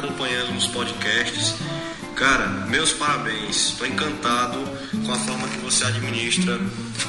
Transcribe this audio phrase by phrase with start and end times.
[0.00, 1.54] acompanhando nos podcasts.
[2.16, 3.70] Cara, meus parabéns.
[3.70, 4.58] Estou encantado
[5.04, 6.58] com a forma que você administra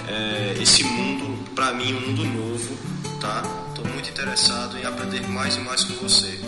[0.07, 2.77] é, esse mundo, para mim, um mundo novo,
[3.19, 3.43] tá?
[3.93, 6.39] Muito interessado em aprender mais e mais com você.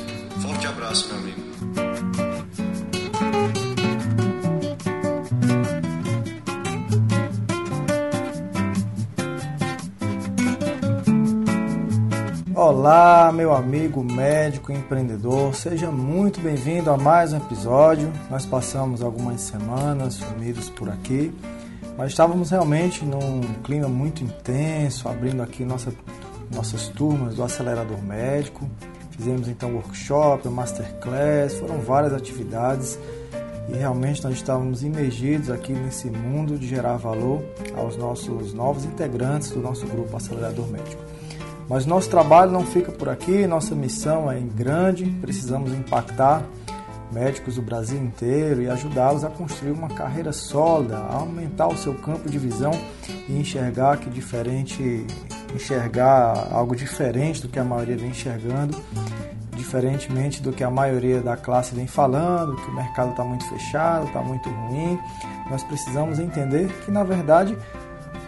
[0.42, 1.43] Forte abraço, meu amigo.
[12.84, 18.12] Olá, meu amigo médico e empreendedor, seja muito bem-vindo a mais um episódio.
[18.30, 21.34] Nós passamos algumas semanas sumidos por aqui,
[21.98, 25.94] mas estávamos realmente num clima muito intenso, abrindo aqui nossa,
[26.54, 28.70] nossas turmas do acelerador médico.
[29.12, 33.00] Fizemos então workshop, masterclass, foram várias atividades
[33.70, 37.42] e realmente nós estávamos imergidos aqui nesse mundo de gerar valor
[37.78, 41.13] aos nossos novos integrantes do nosso grupo Acelerador Médico.
[41.74, 46.44] Mas nosso trabalho não fica por aqui, nossa missão é grande, precisamos impactar
[47.12, 51.96] médicos do Brasil inteiro e ajudá-los a construir uma carreira sólida, a aumentar o seu
[51.96, 52.70] campo de visão
[53.28, 55.04] e enxergar que diferente,
[55.56, 58.80] enxergar algo diferente do que a maioria vem enxergando,
[59.56, 64.06] diferentemente do que a maioria da classe vem falando, que o mercado está muito fechado,
[64.06, 65.00] está muito ruim.
[65.50, 67.58] Nós precisamos entender que na verdade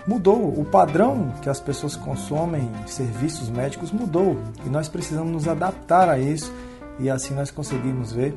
[0.07, 0.47] mudou.
[0.59, 6.19] O padrão que as pessoas consomem serviços médicos mudou e nós precisamos nos adaptar a
[6.19, 6.53] isso
[6.99, 8.35] e assim nós conseguimos ver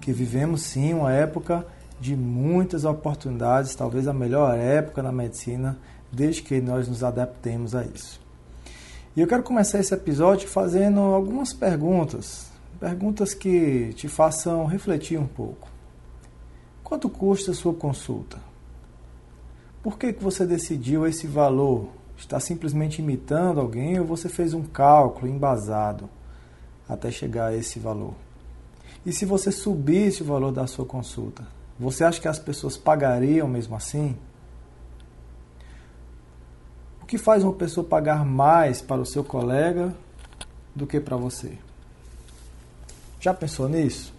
[0.00, 1.66] que vivemos sim uma época
[2.00, 5.78] de muitas oportunidades, talvez a melhor época na medicina,
[6.10, 8.20] desde que nós nos adaptemos a isso.
[9.14, 15.26] E eu quero começar esse episódio fazendo algumas perguntas, perguntas que te façam refletir um
[15.26, 15.68] pouco.
[16.82, 18.51] Quanto custa a sua consulta?
[19.82, 21.88] Por que, que você decidiu esse valor?
[22.16, 26.08] Está simplesmente imitando alguém ou você fez um cálculo embasado
[26.88, 28.14] até chegar a esse valor?
[29.04, 31.44] E se você subisse o valor da sua consulta,
[31.78, 34.16] você acha que as pessoas pagariam mesmo assim?
[37.02, 39.92] O que faz uma pessoa pagar mais para o seu colega
[40.76, 41.58] do que para você?
[43.18, 44.14] Já pensou nisso?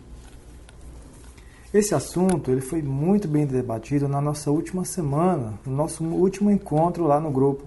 [1.74, 7.06] Esse assunto ele foi muito bem debatido na nossa última semana, no nosso último encontro
[7.06, 7.64] lá no grupo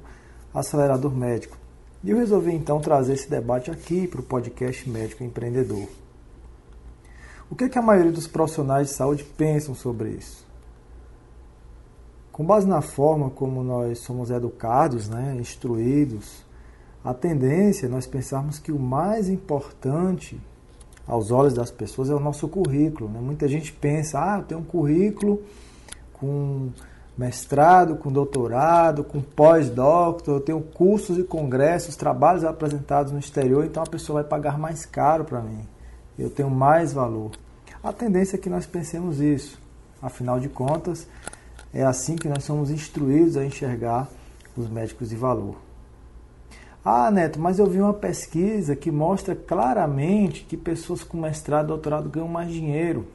[0.55, 1.59] Acelerador Médico.
[2.05, 5.89] E eu resolvi então trazer esse debate aqui para o podcast Médico Empreendedor.
[7.51, 10.47] O que, é que a maioria dos profissionais de saúde pensam sobre isso?
[12.31, 16.45] Com base na forma como nós somos educados, né, instruídos,
[17.05, 20.41] a tendência é nós pensarmos que o mais importante
[21.07, 23.09] aos olhos das pessoas é o nosso currículo.
[23.09, 23.21] Né?
[23.21, 25.43] Muita gente pensa, ah, eu tenho um currículo
[26.13, 26.71] com
[27.17, 33.83] mestrado, com doutorado, com pós-doctor, eu tenho cursos e congressos, trabalhos apresentados no exterior, então
[33.83, 35.67] a pessoa vai pagar mais caro para mim.
[36.19, 37.33] Eu tenho mais valor.
[37.83, 39.59] A tendência é que nós pensemos isso.
[40.03, 41.07] Afinal de contas,
[41.73, 44.09] é assim que nós somos instruídos a enxergar
[44.57, 45.66] os médicos de valor.
[46.89, 51.69] Ah, Neto, mas eu vi uma pesquisa que mostra claramente que pessoas com mestrado e
[51.71, 53.09] doutorado ganham mais dinheiro.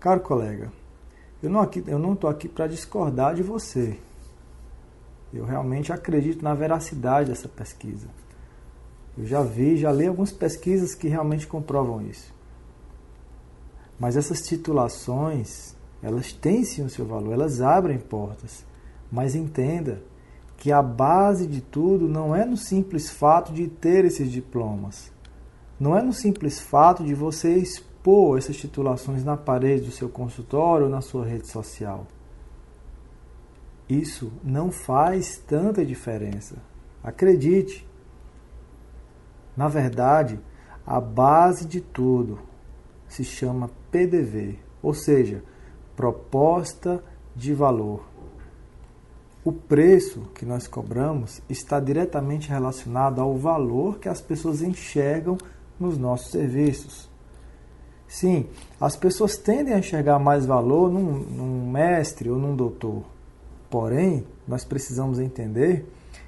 [0.00, 0.72] Caro colega,
[1.42, 3.98] eu não estou não aqui para discordar de você.
[5.30, 8.08] Eu realmente acredito na veracidade dessa pesquisa.
[9.18, 12.32] Eu já vi, já li algumas pesquisas que realmente comprovam isso.
[14.00, 18.64] Mas essas titulações, elas têm sim o seu valor, elas abrem portas.
[19.12, 20.00] Mas entenda
[20.64, 25.12] que a base de tudo não é no simples fato de ter esses diplomas.
[25.78, 30.86] Não é no simples fato de você expor essas titulações na parede do seu consultório
[30.86, 32.06] ou na sua rede social.
[33.86, 36.56] Isso não faz tanta diferença.
[37.02, 37.86] Acredite.
[39.54, 40.40] Na verdade,
[40.86, 42.38] a base de tudo
[43.06, 45.44] se chama PDV, ou seja,
[45.94, 47.04] proposta
[47.36, 48.13] de valor.
[49.44, 55.36] O preço que nós cobramos está diretamente relacionado ao valor que as pessoas enxergam
[55.78, 57.10] nos nossos serviços.
[58.08, 58.46] Sim,
[58.80, 63.02] as pessoas tendem a enxergar mais valor num, num mestre ou num doutor.
[63.68, 65.84] Porém, nós precisamos entender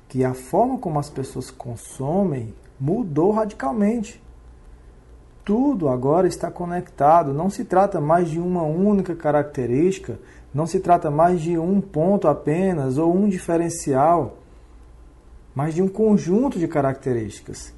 [0.09, 4.21] que a forma como as pessoas consomem mudou radicalmente.
[5.47, 10.19] Tudo agora está conectado, não se trata mais de uma única característica
[10.57, 14.39] não se trata mais de um ponto apenas ou um diferencial,
[15.55, 17.75] mas de um conjunto de características.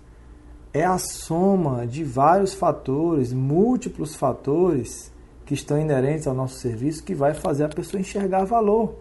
[0.72, 5.12] É a soma de vários fatores, múltiplos fatores
[5.44, 8.94] que estão inerentes ao nosso serviço que vai fazer a pessoa enxergar valor.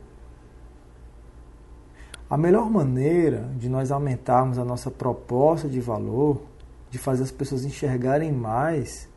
[2.27, 6.41] A melhor maneira de nós aumentarmos a nossa proposta de valor
[6.89, 9.07] de fazer as pessoas enxergarem mais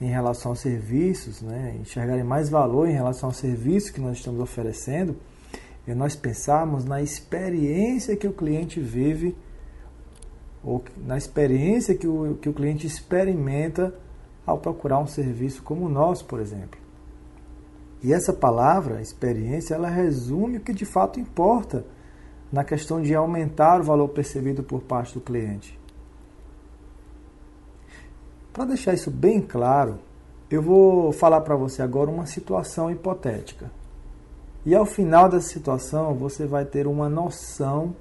[0.00, 1.76] em relação aos serviços, né?
[1.80, 5.16] enxergarem mais valor em relação aos serviços que nós estamos oferecendo,
[5.86, 9.36] é nós pensarmos na experiência que o cliente vive,
[10.62, 13.94] ou na experiência que o, que o cliente experimenta
[14.46, 16.80] ao procurar um serviço como o nosso, por exemplo.
[18.02, 21.84] E essa palavra, experiência, ela resume o que de fato importa
[22.52, 25.78] na questão de aumentar o valor percebido por parte do cliente.
[28.54, 29.98] Para deixar isso bem claro,
[30.48, 33.68] eu vou falar para você agora uma situação hipotética.
[34.64, 37.96] E ao final dessa situação, você vai ter uma noção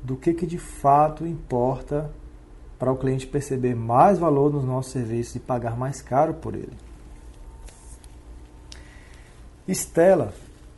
[0.00, 2.12] do que, que de fato importa
[2.78, 6.78] para o cliente perceber mais valor nos nossos serviços e pagar mais caro por ele.
[9.66, 10.32] Estela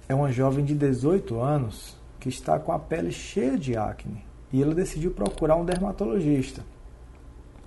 [0.08, 4.62] é uma jovem de 18 anos que está com a pele cheia de acne e
[4.62, 6.64] ela decidiu procurar um dermatologista.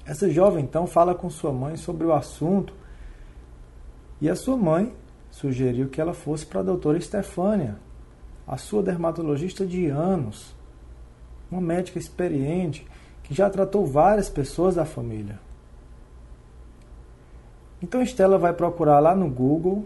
[0.05, 2.73] Essa jovem então fala com sua mãe sobre o assunto
[4.19, 4.93] e a sua mãe
[5.31, 7.77] sugeriu que ela fosse para a doutora Estefânia,
[8.45, 10.53] a sua dermatologista de anos,
[11.49, 12.85] uma médica experiente
[13.23, 15.39] que já tratou várias pessoas da família.
[17.81, 19.85] Então Estela vai procurar lá no Google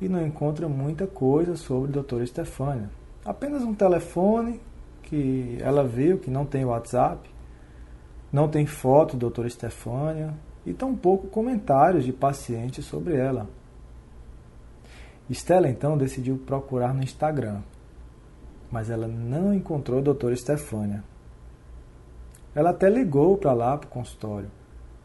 [0.00, 2.90] e não encontra muita coisa sobre a doutora Estefânia.
[3.24, 4.60] Apenas um telefone
[5.02, 7.31] que ela viu que não tem WhatsApp,
[8.32, 10.34] não tem foto da doutora Estefânia
[10.64, 13.46] e tampouco comentários de pacientes sobre ela.
[15.28, 17.60] Estela então decidiu procurar no Instagram,
[18.70, 21.04] mas ela não encontrou a doutora Estefânia.
[22.54, 24.50] Ela até ligou para lá, para o consultório,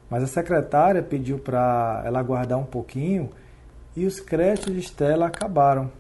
[0.10, 3.30] mas a secretária pediu para ela aguardar um pouquinho
[3.96, 5.92] e os créditos de Estela acabaram.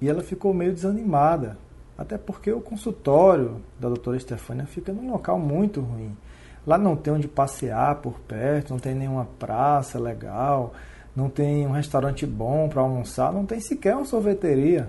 [0.00, 1.58] E ela ficou meio desanimada,
[1.98, 6.16] até porque o consultório da doutora Estefânia fica num local muito ruim.
[6.64, 10.72] Lá não tem onde passear por perto, não tem nenhuma praça legal,
[11.16, 14.88] não tem um restaurante bom para almoçar, não tem sequer uma sorveteria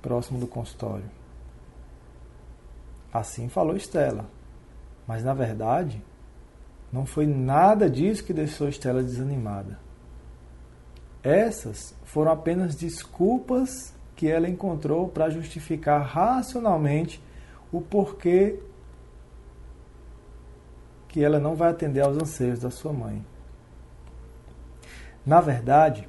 [0.00, 1.10] próximo do consultório.
[3.12, 4.26] Assim falou Estela.
[5.08, 6.00] Mas na verdade,
[6.92, 9.78] não foi nada disso que deixou Estela desanimada.
[11.22, 17.22] Essas foram apenas desculpas que ela encontrou para justificar racionalmente
[17.72, 18.58] o porquê
[21.08, 23.24] que ela não vai atender aos anseios da sua mãe.
[25.24, 26.08] Na verdade,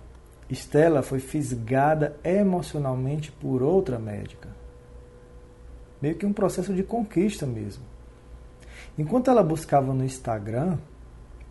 [0.50, 4.50] Estela foi fisgada emocionalmente por outra médica.
[6.02, 7.84] Meio que um processo de conquista mesmo.
[8.98, 10.78] Enquanto ela buscava no Instagram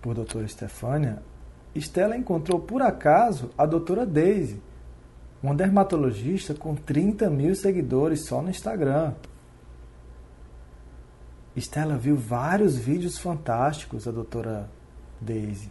[0.00, 1.22] por doutora Estefânia,
[1.74, 4.62] Estela encontrou por acaso a doutora Daisy,
[5.44, 9.12] uma dermatologista com 30 mil seguidores só no Instagram.
[11.54, 14.70] Estela viu vários vídeos fantásticos da doutora
[15.20, 15.70] Daisy.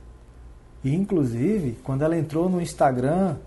[0.84, 3.38] E inclusive, quando ela entrou no Instagram,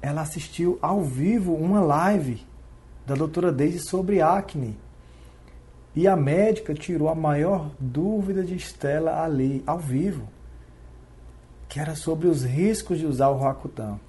[0.00, 2.42] ela assistiu ao vivo uma live
[3.06, 4.74] da doutora Daisy sobre acne.
[5.94, 10.26] E a médica tirou a maior dúvida de Estela ali, ao vivo,
[11.68, 14.00] que era sobre os riscos de usar o Roacutan.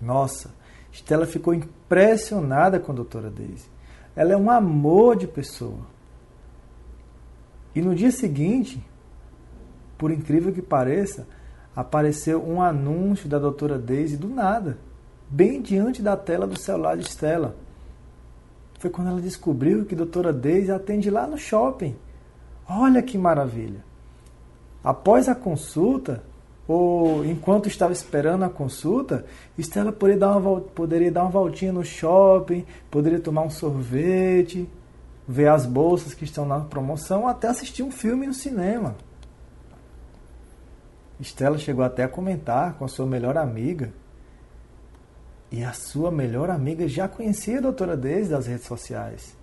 [0.00, 0.54] Nossa,
[0.92, 3.68] Estela ficou impressionada com a doutora Daisy.
[4.14, 5.80] Ela é um amor de pessoa.
[7.74, 8.80] E no dia seguinte,
[9.98, 11.26] por incrível que pareça,
[11.74, 14.78] apareceu um anúncio da doutora Daisy do nada,
[15.28, 17.56] bem diante da tela do celular de Estela.
[18.78, 21.96] Foi quando ela descobriu que a doutora Daisy atende lá no shopping.
[22.68, 23.84] Olha que maravilha!
[24.82, 26.22] Após a consulta,
[26.66, 29.24] ou enquanto estava esperando a consulta,
[29.56, 34.68] Estela poderia dar, uma, poderia dar uma voltinha no shopping, poderia tomar um sorvete,
[35.28, 38.96] ver as bolsas que estão na promoção, até assistir um filme no cinema.
[41.20, 43.92] Estela chegou até a comentar com a sua melhor amiga.
[45.50, 49.36] E a sua melhor amiga já conhecia a doutora desde das redes sociais.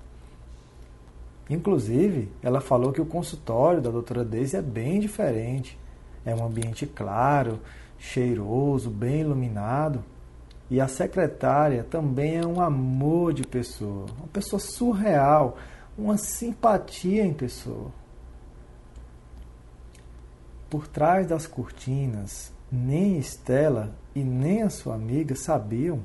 [1.50, 5.78] Inclusive, ela falou que o consultório da doutora Deise é bem diferente.
[6.26, 7.60] É um ambiente claro,
[7.98, 10.04] cheiroso, bem iluminado.
[10.70, 15.58] E a secretária também é um amor de pessoa, uma pessoa surreal,
[15.98, 17.92] uma simpatia em pessoa.
[20.70, 26.00] Por trás das cortinas, nem Estela e nem a sua amiga sabiam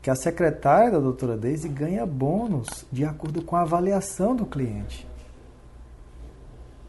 [0.00, 5.06] que a secretária da doutora Daisy ganha bônus de acordo com a avaliação do cliente.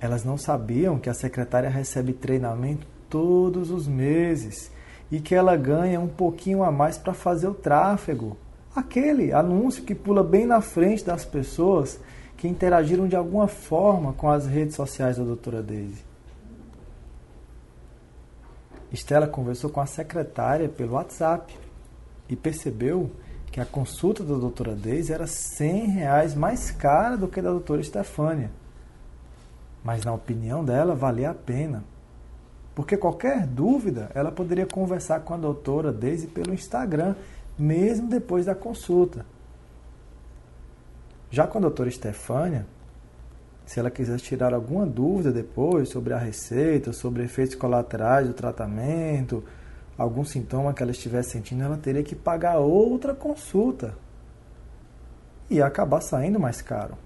[0.04, 4.70] Elas não sabiam que a secretária recebe treinamento todos os meses
[5.10, 8.36] e que ela ganha um pouquinho a mais para fazer o tráfego.
[8.76, 12.02] Aquele anúncio que pula bem na frente das pessoas
[12.36, 16.04] que interagiram de alguma forma com as redes sociais da doutora Daisy.
[18.92, 21.58] Estela conversou com a secretária pelo WhatsApp
[22.28, 23.10] e percebeu
[23.50, 27.52] que a consulta da doutora Deise era 100 reais mais cara do que a da
[27.52, 28.52] doutora Estefânia.
[29.84, 31.84] Mas na opinião dela valia a pena.
[32.74, 37.16] Porque qualquer dúvida, ela poderia conversar com a doutora Deise pelo Instagram,
[37.58, 39.26] mesmo depois da consulta.
[41.30, 42.66] Já com a doutora Estefânia,
[43.66, 49.44] se ela quisesse tirar alguma dúvida depois sobre a receita, sobre efeitos colaterais do tratamento,
[49.98, 53.96] algum sintoma que ela estivesse sentindo, ela teria que pagar outra consulta.
[55.50, 56.98] E acabar saindo mais caro.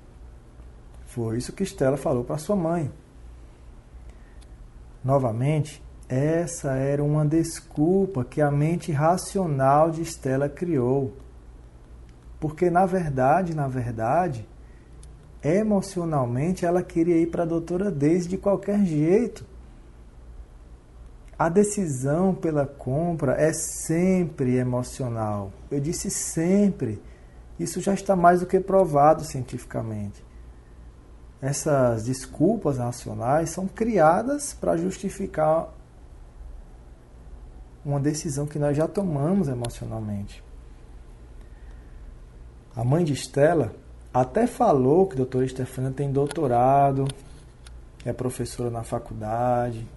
[1.17, 2.91] Foi isso que Estela falou para sua mãe.
[5.03, 11.17] Novamente, essa era uma desculpa que a mente racional de Estela criou.
[12.39, 14.47] Porque na verdade, na verdade,
[15.43, 19.43] emocionalmente ela queria ir para a doutora desde de qualquer jeito.
[21.35, 25.51] A decisão pela compra é sempre emocional.
[25.71, 27.01] Eu disse sempre.
[27.59, 30.26] Isso já está mais do que provado cientificamente.
[31.41, 35.71] Essas desculpas racionais são criadas para justificar
[37.85, 40.43] uma decisão que nós já tomamos emocionalmente.
[42.75, 43.73] A mãe de Estela
[44.13, 47.07] até falou que a doutora Estefânia tem doutorado,
[48.03, 49.87] é professora na faculdade,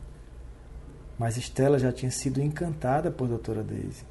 [1.19, 4.05] mas Estela já tinha sido encantada por doutora Daisy.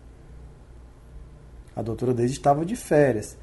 [1.75, 3.38] A doutora Daisy estava de férias,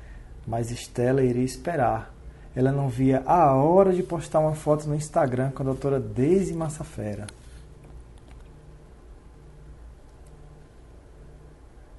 [0.46, 2.15] mas Estela iria esperar.
[2.56, 6.54] Ela não via a hora de postar uma foto no Instagram com a doutora Daisy
[6.54, 7.26] Massafera.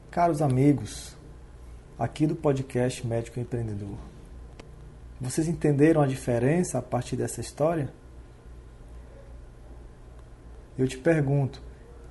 [0.09, 1.15] Caros amigos,
[1.99, 3.99] aqui do podcast Médico Empreendedor.
[5.21, 7.93] Vocês entenderam a diferença a partir dessa história?
[10.75, 11.61] Eu te pergunto,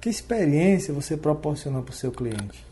[0.00, 2.64] que experiência você proporciona para o seu cliente?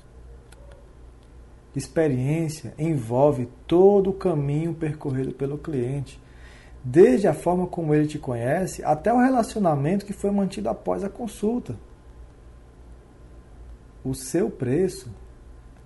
[1.75, 6.21] Experiência envolve todo o caminho percorrido pelo cliente,
[6.85, 11.09] desde a forma como ele te conhece até o relacionamento que foi mantido após a
[11.09, 11.76] consulta.
[14.04, 15.11] O seu preço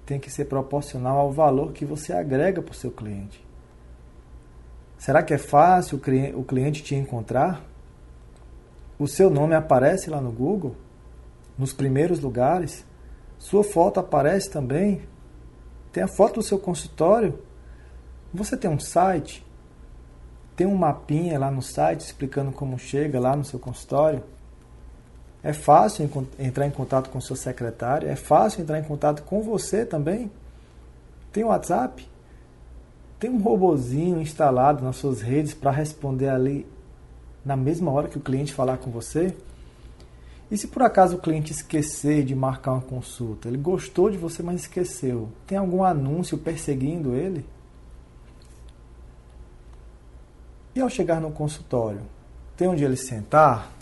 [0.04, 3.46] tem que ser proporcional ao valor que você agrega para o seu cliente.
[4.98, 6.00] Será que é fácil
[6.34, 7.64] o cliente te encontrar?
[8.98, 10.74] O seu nome aparece lá no Google?
[11.56, 12.84] Nos primeiros lugares?
[13.38, 15.02] Sua foto aparece também?
[15.92, 17.38] Tem a foto do seu consultório?
[18.32, 19.44] Você tem um site?
[20.54, 24.22] Tem um mapinha lá no site explicando como chega lá no seu consultório?
[25.42, 28.08] É fácil entrar em contato com o seu secretário?
[28.08, 30.30] É fácil entrar em contato com você também?
[31.32, 32.06] Tem o WhatsApp?
[33.18, 36.66] Tem um robozinho instalado nas suas redes para responder ali
[37.44, 39.34] na mesma hora que o cliente falar com você?
[40.50, 43.48] E se por acaso o cliente esquecer de marcar uma consulta?
[43.48, 45.28] Ele gostou de você, mas esqueceu.
[45.46, 47.44] Tem algum anúncio perseguindo ele?
[50.74, 52.00] E ao chegar no consultório,
[52.56, 53.72] tem onde ele sentar?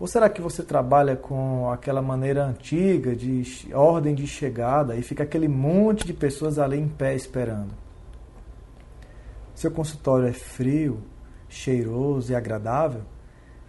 [0.00, 5.22] Ou será que você trabalha com aquela maneira antiga de ordem de chegada e fica
[5.22, 7.72] aquele monte de pessoas ali em pé esperando?
[9.54, 11.02] Seu consultório é frio,
[11.48, 13.02] cheiroso e agradável?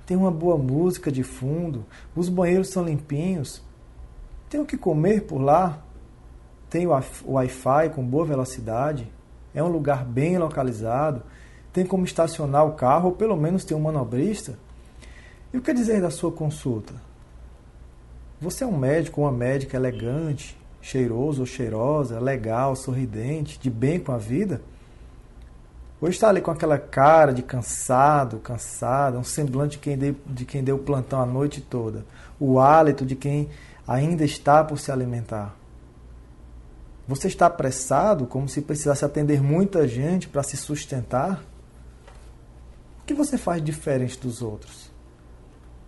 [0.07, 1.85] Tem uma boa música de fundo?
[2.15, 3.61] Os banheiros são limpinhos?
[4.49, 5.83] Tem o que comer por lá?
[6.69, 6.91] Tem o
[7.25, 9.11] Wi-Fi com boa velocidade?
[9.53, 11.23] É um lugar bem localizado?
[11.73, 14.57] Tem como estacionar o carro ou pelo menos tem um manobrista?
[15.53, 16.93] E o que dizer da sua consulta?
[18.39, 23.99] Você é um médico ou uma médica elegante, cheiroso ou cheirosa, legal, sorridente, de bem
[23.99, 24.61] com a vida?
[25.99, 30.45] Ou está ali com aquela cara de cansado, cansada, um semblante de quem, deu, de
[30.45, 32.05] quem deu plantão a noite toda,
[32.39, 33.49] o hálito de quem
[33.87, 35.55] ainda está por se alimentar.
[37.07, 41.41] Você está apressado, como se precisasse atender muita gente para se sustentar?
[43.01, 44.91] O que você faz diferente dos outros?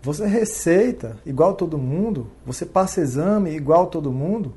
[0.02, 2.30] Você receita igual todo mundo?
[2.46, 4.54] Você passa exame igual todo mundo?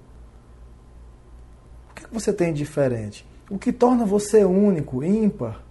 [1.91, 3.25] O que você tem de diferente?
[3.53, 5.61] O que torna você único, ímpar?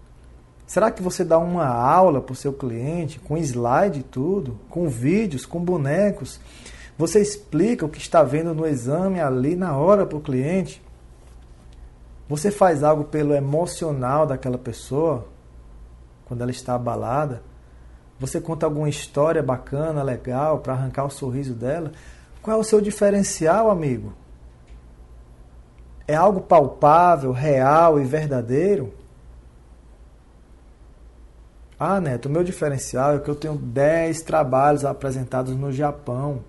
[0.69, 4.89] Será que você dá uma aula para o seu cliente com slide e tudo, com
[4.89, 6.39] vídeos, com bonecos?
[6.97, 10.81] Você explica o que está vendo no exame ali na hora para o cliente?
[12.29, 15.27] Você faz algo pelo emocional daquela pessoa
[16.25, 17.43] quando ela está abalada?
[18.21, 21.91] Você conta alguma história bacana, legal, para arrancar o sorriso dela?
[22.41, 24.13] Qual é o seu diferencial, amigo?
[26.07, 28.93] É algo palpável, real e verdadeiro?
[31.79, 36.45] Ah, Neto, o meu diferencial é que eu tenho 10 trabalhos apresentados no Japão.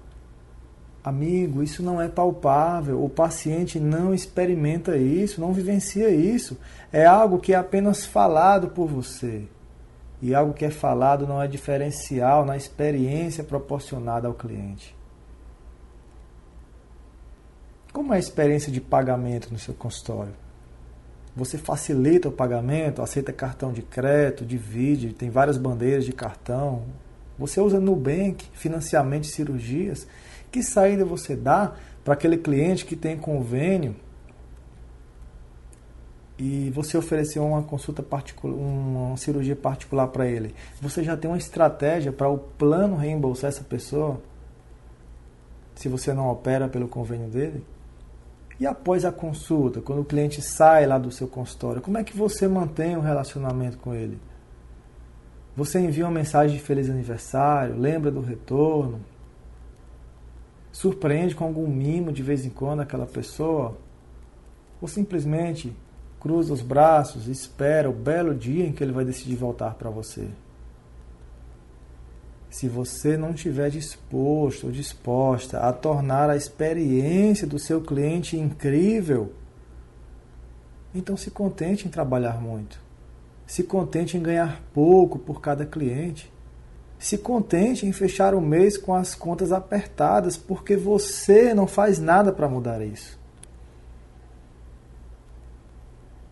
[1.03, 3.03] Amigo, isso não é palpável.
[3.03, 6.57] O paciente não experimenta isso, não vivencia isso.
[6.91, 9.47] É algo que é apenas falado por você.
[10.21, 14.95] E algo que é falado não é diferencial na experiência proporcionada ao cliente.
[17.93, 20.33] Como é a experiência de pagamento no seu consultório?
[21.35, 26.83] Você facilita o pagamento, aceita cartão de crédito, divide, tem várias bandeiras de cartão.
[27.37, 30.07] Você usa Nubank, financiamento de cirurgias.
[30.51, 33.95] Que saída você dá para aquele cliente que tem convênio
[36.37, 40.55] e você ofereceu uma consulta particular, uma cirurgia particular para ele?
[40.81, 44.19] Você já tem uma estratégia para o plano reembolsar essa pessoa?
[45.75, 47.63] Se você não opera pelo convênio dele?
[48.63, 52.15] E após a consulta, quando o cliente sai lá do seu consultório, como é que
[52.15, 54.17] você mantém o um relacionamento com ele?
[55.53, 59.01] Você envia uma mensagem de feliz aniversário, lembra do retorno,
[60.71, 63.77] surpreende com algum mimo de vez em quando aquela pessoa,
[64.81, 65.75] ou simplesmente
[66.17, 69.89] cruza os braços e espera o belo dia em que ele vai decidir voltar para
[69.89, 70.29] você.
[72.53, 79.33] Se você não estiver disposto ou disposta a tornar a experiência do seu cliente incrível,
[80.93, 82.79] então se contente em trabalhar muito.
[83.47, 86.31] Se contente em ganhar pouco por cada cliente.
[86.99, 92.31] Se contente em fechar o mês com as contas apertadas, porque você não faz nada
[92.31, 93.19] para mudar isso.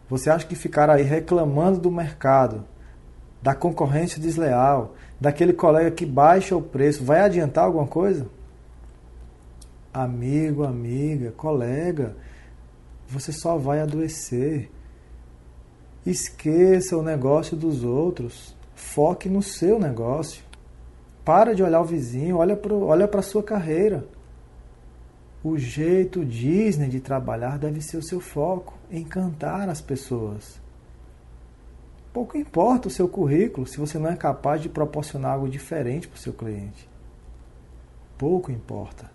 [0.07, 2.63] Você acha que ficar aí reclamando do mercado,
[3.41, 8.25] da concorrência desleal, daquele colega que baixa o preço, vai adiantar alguma coisa?
[9.93, 12.15] Amigo, amiga, colega,
[13.07, 14.71] você só vai adoecer.
[16.03, 18.55] Esqueça o negócio dos outros.
[18.73, 20.43] Foque no seu negócio.
[21.23, 24.03] Para de olhar o vizinho, olha para olha a sua carreira.
[25.43, 30.59] O jeito Disney de trabalhar deve ser o seu foco, encantar as pessoas.
[32.13, 36.17] Pouco importa o seu currículo se você não é capaz de proporcionar algo diferente para
[36.17, 36.89] o seu cliente.
[38.17, 39.09] Pouco importa.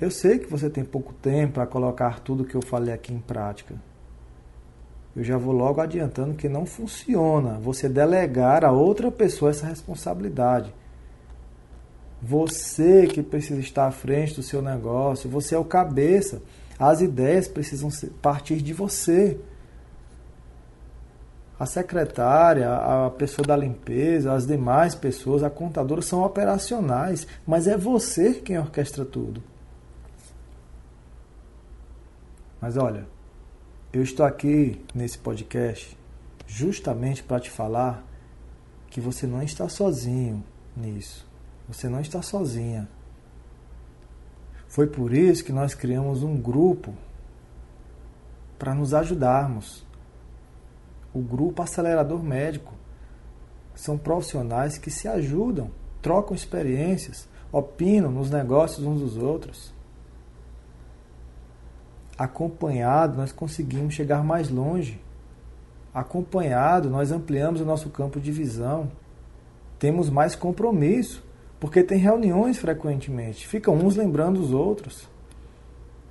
[0.00, 3.20] Eu sei que você tem pouco tempo para colocar tudo que eu falei aqui em
[3.20, 3.74] prática.
[5.14, 10.72] Eu já vou logo adiantando que não funciona você delegar a outra pessoa essa responsabilidade.
[12.22, 16.40] Você que precisa estar à frente do seu negócio, você é o cabeça.
[16.78, 17.90] As ideias precisam
[18.22, 19.38] partir de você
[21.58, 27.76] a secretária, a pessoa da limpeza, as demais pessoas, a contadora são operacionais, mas é
[27.76, 29.42] você quem orquestra tudo.
[32.60, 33.06] Mas olha,
[33.92, 35.98] eu estou aqui nesse podcast
[36.46, 38.04] justamente para te falar
[38.88, 40.44] que você não está sozinho
[40.76, 41.26] nisso.
[41.68, 42.88] Você não está sozinha.
[44.68, 46.94] Foi por isso que nós criamos um grupo
[48.58, 49.87] para nos ajudarmos
[51.12, 52.74] o grupo acelerador médico.
[53.74, 55.70] São profissionais que se ajudam,
[56.02, 59.72] trocam experiências, opinam nos negócios uns dos outros.
[62.18, 65.00] Acompanhado, nós conseguimos chegar mais longe.
[65.94, 68.90] Acompanhado, nós ampliamos o nosso campo de visão.
[69.78, 71.24] Temos mais compromisso,
[71.60, 73.46] porque tem reuniões frequentemente.
[73.46, 75.08] Ficam uns lembrando os outros.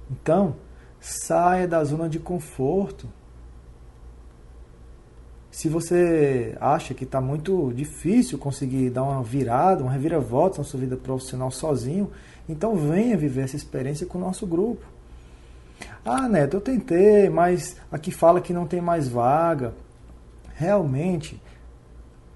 [0.10, 0.56] Então,
[1.00, 3.08] saia da zona de conforto.
[5.58, 10.80] Se você acha que está muito difícil conseguir dar uma virada, uma reviravolta na sua
[10.80, 12.12] vida profissional sozinho,
[12.48, 14.86] então venha viver essa experiência com o nosso grupo.
[16.06, 19.74] Ah, Neto, eu tentei, mas aqui fala que não tem mais vaga.
[20.54, 21.42] Realmente,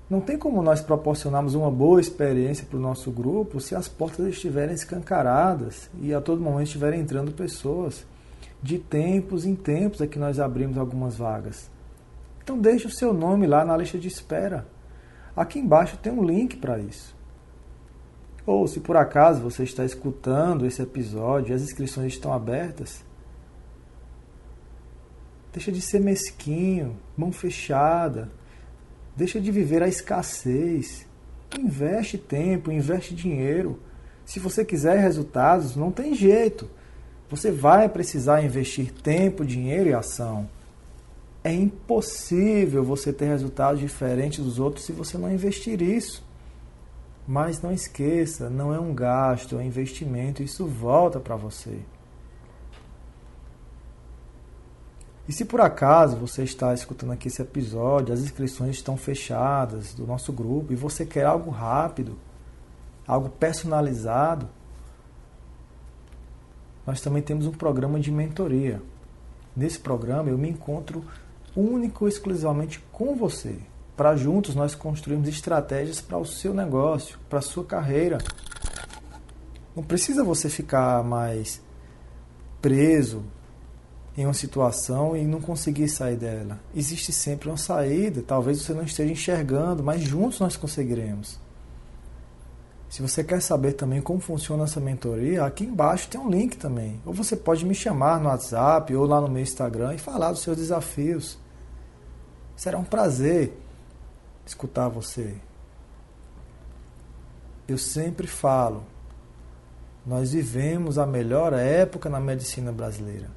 [0.09, 4.25] não tem como nós proporcionarmos uma boa experiência para o nosso grupo se as portas
[4.25, 8.03] estiverem escancaradas e a todo momento estiverem entrando pessoas.
[8.63, 11.69] De tempos em tempos é que nós abrimos algumas vagas.
[12.43, 14.67] Então deixe o seu nome lá na lista de espera.
[15.35, 17.15] Aqui embaixo tem um link para isso.
[18.45, 23.03] Ou se por acaso você está escutando esse episódio e as inscrições estão abertas,
[25.53, 28.29] deixa de ser mesquinho, mão fechada.
[29.15, 31.05] Deixa de viver a escassez.
[31.59, 33.79] Investe tempo, investe dinheiro.
[34.25, 36.69] Se você quiser resultados, não tem jeito.
[37.29, 40.49] Você vai precisar investir tempo, dinheiro e ação.
[41.43, 46.23] É impossível você ter resultados diferentes dos outros se você não investir isso.
[47.27, 51.79] Mas não esqueça, não é um gasto, é um investimento, isso volta para você.
[55.27, 60.05] E se por acaso você está escutando aqui esse episódio, as inscrições estão fechadas do
[60.05, 62.17] nosso grupo e você quer algo rápido,
[63.07, 64.49] algo personalizado,
[66.85, 68.81] nós também temos um programa de mentoria.
[69.55, 71.03] Nesse programa eu me encontro
[71.55, 73.55] único e exclusivamente com você,
[73.95, 78.17] para juntos nós construirmos estratégias para o seu negócio, para a sua carreira.
[79.75, 81.61] Não precisa você ficar mais
[82.61, 83.23] preso
[84.17, 86.59] em uma situação e não conseguir sair dela.
[86.75, 91.39] Existe sempre uma saída, talvez você não esteja enxergando, mas juntos nós conseguiremos.
[92.91, 97.01] Se você quer saber também como funciona essa mentoria, aqui embaixo tem um link também.
[97.05, 100.41] Ou você pode me chamar no WhatsApp ou lá no meu Instagram e falar dos
[100.41, 101.39] seus desafios.
[102.53, 103.57] Será um prazer
[104.45, 105.37] escutar você.
[107.65, 108.83] Eu sempre falo,
[110.05, 113.29] nós vivemos a melhor época na medicina brasileira.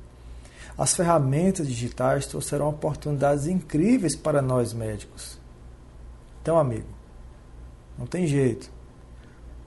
[0.76, 5.38] As ferramentas digitais trouxeram oportunidades incríveis para nós médicos.
[6.42, 6.88] Então, amigo,
[7.96, 8.73] não tem jeito.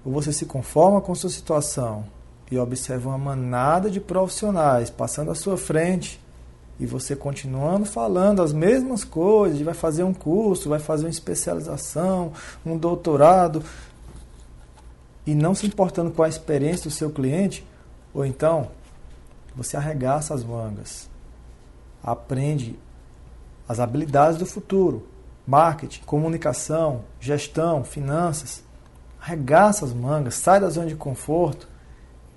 [0.07, 2.05] Ou você se conforma com sua situação
[2.49, 6.17] e observa uma manada de profissionais passando à sua frente
[6.79, 12.31] e você continuando falando as mesmas coisas, vai fazer um curso, vai fazer uma especialização,
[12.65, 13.61] um doutorado
[15.25, 17.67] e não se importando com a experiência do seu cliente,
[18.13, 18.69] ou então
[19.53, 21.09] você arregaça as mangas,
[22.01, 22.79] aprende
[23.67, 25.05] as habilidades do futuro,
[25.45, 28.65] marketing, comunicação, gestão, finanças,
[29.21, 31.67] arregaça as mangas, sai da zona de conforto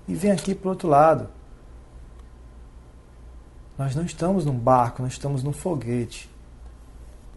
[0.07, 1.27] e vem aqui para o outro lado.
[3.77, 6.29] Nós não estamos num barco, nós estamos num foguete.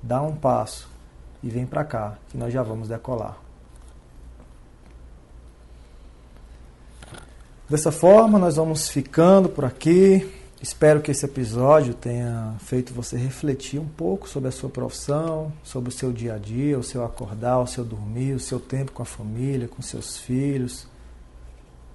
[0.02, 0.88] Dá um passo
[1.42, 3.38] e vem para cá, que nós já vamos decolar.
[7.68, 10.43] Dessa forma, nós vamos ficando por aqui.
[10.64, 15.90] Espero que esse episódio tenha feito você refletir um pouco sobre a sua profissão, sobre
[15.90, 19.02] o seu dia a dia, o seu acordar, o seu dormir, o seu tempo com
[19.02, 20.86] a família, com seus filhos,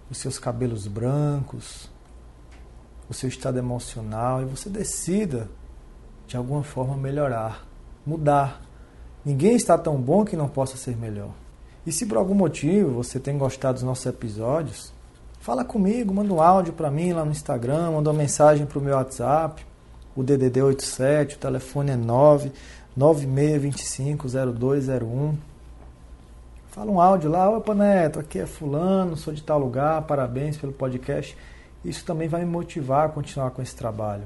[0.08, 1.89] os seus cabelos brancos,
[3.10, 5.49] o seu estado emocional e você decida
[6.27, 7.67] de alguma forma melhorar,
[8.05, 8.62] mudar.
[9.25, 11.32] Ninguém está tão bom que não possa ser melhor.
[11.88, 14.93] E se por algum motivo você tem gostado dos nossos episódios,
[15.39, 18.82] Fala comigo, manda um áudio para mim lá no Instagram, manda uma mensagem para o
[18.82, 19.65] meu WhatsApp,
[20.13, 22.52] o DDD 87, o telefone é 9
[22.97, 25.36] 96250201.
[26.67, 30.73] Fala um áudio lá, opa Neto, aqui é fulano, sou de tal lugar, parabéns pelo
[30.73, 31.38] podcast.
[31.86, 34.25] Isso também vai me motivar a continuar com esse trabalho.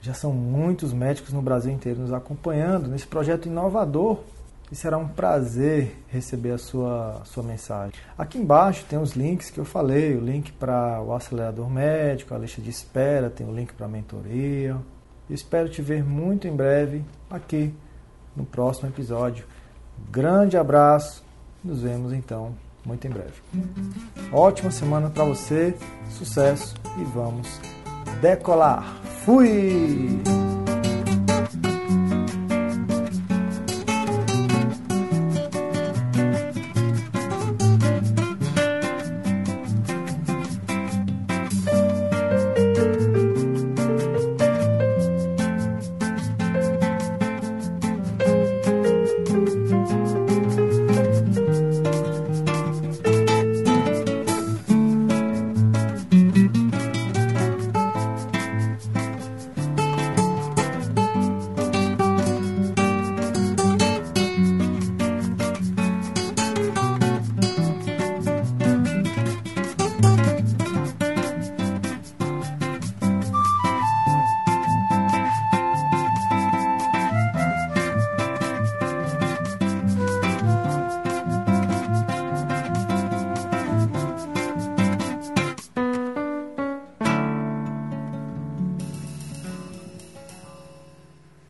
[0.00, 4.18] Já são muitos médicos no Brasil inteiro nos acompanhando nesse projeto inovador
[4.70, 7.94] e será um prazer receber a sua, sua mensagem.
[8.16, 12.38] Aqui embaixo tem os links que eu falei, o link para o acelerador médico, a
[12.38, 14.76] lista de espera, tem o link para a mentoria.
[15.30, 17.74] espero te ver muito em breve aqui
[18.36, 19.44] no próximo episódio.
[20.10, 21.24] Grande abraço,
[21.64, 22.54] nos vemos então
[22.84, 23.42] muito em breve.
[24.32, 25.74] Ótima semana para você,
[26.10, 27.60] sucesso e vamos
[28.20, 28.84] decolar.
[29.24, 30.57] Fui!